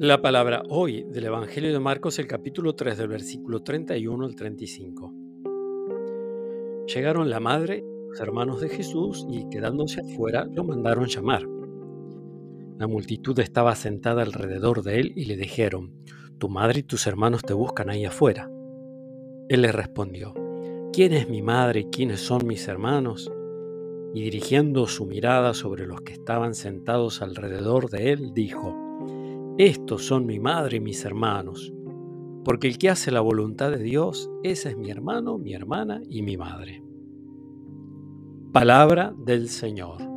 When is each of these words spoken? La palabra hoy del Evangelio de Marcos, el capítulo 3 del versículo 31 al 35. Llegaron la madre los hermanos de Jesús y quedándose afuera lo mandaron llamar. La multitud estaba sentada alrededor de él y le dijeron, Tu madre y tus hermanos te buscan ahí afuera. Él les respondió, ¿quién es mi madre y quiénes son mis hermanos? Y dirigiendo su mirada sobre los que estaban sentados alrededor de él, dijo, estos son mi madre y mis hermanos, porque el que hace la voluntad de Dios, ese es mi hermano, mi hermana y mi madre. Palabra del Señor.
La 0.00 0.22
palabra 0.22 0.62
hoy 0.68 1.02
del 1.08 1.24
Evangelio 1.24 1.72
de 1.72 1.80
Marcos, 1.80 2.20
el 2.20 2.28
capítulo 2.28 2.76
3 2.76 2.98
del 2.98 3.08
versículo 3.08 3.64
31 3.64 4.26
al 4.26 4.36
35. 4.36 5.12
Llegaron 6.86 7.28
la 7.28 7.40
madre 7.40 7.84
los 8.08 8.20
hermanos 8.20 8.60
de 8.60 8.68
Jesús 8.68 9.26
y 9.28 9.48
quedándose 9.48 10.00
afuera 10.00 10.46
lo 10.52 10.62
mandaron 10.62 11.06
llamar. 11.06 11.48
La 12.78 12.86
multitud 12.86 13.36
estaba 13.40 13.74
sentada 13.74 14.22
alrededor 14.22 14.84
de 14.84 15.00
él 15.00 15.12
y 15.16 15.24
le 15.24 15.36
dijeron, 15.36 15.92
Tu 16.38 16.48
madre 16.48 16.78
y 16.78 16.84
tus 16.84 17.08
hermanos 17.08 17.42
te 17.42 17.54
buscan 17.54 17.90
ahí 17.90 18.04
afuera. 18.04 18.48
Él 19.48 19.62
les 19.62 19.74
respondió, 19.74 20.32
¿quién 20.92 21.12
es 21.12 21.28
mi 21.28 21.42
madre 21.42 21.80
y 21.80 21.84
quiénes 21.86 22.20
son 22.20 22.46
mis 22.46 22.68
hermanos? 22.68 23.32
Y 24.14 24.22
dirigiendo 24.22 24.86
su 24.86 25.06
mirada 25.06 25.54
sobre 25.54 25.88
los 25.88 26.02
que 26.02 26.12
estaban 26.12 26.54
sentados 26.54 27.20
alrededor 27.20 27.90
de 27.90 28.12
él, 28.12 28.32
dijo, 28.32 28.87
estos 29.58 30.04
son 30.04 30.24
mi 30.24 30.38
madre 30.38 30.76
y 30.76 30.80
mis 30.80 31.04
hermanos, 31.04 31.74
porque 32.44 32.68
el 32.68 32.78
que 32.78 32.90
hace 32.90 33.10
la 33.10 33.20
voluntad 33.20 33.72
de 33.72 33.82
Dios, 33.82 34.30
ese 34.44 34.70
es 34.70 34.76
mi 34.76 34.88
hermano, 34.88 35.36
mi 35.36 35.52
hermana 35.52 36.00
y 36.08 36.22
mi 36.22 36.36
madre. 36.36 36.80
Palabra 38.52 39.12
del 39.18 39.48
Señor. 39.48 40.07